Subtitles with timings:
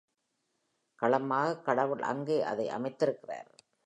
[0.95, 3.49] களமாக கடவுள் அங்கே அதை அமைத்திருக்கிறார்.